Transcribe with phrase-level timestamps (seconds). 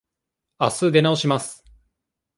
[0.57, 1.63] あす出直します。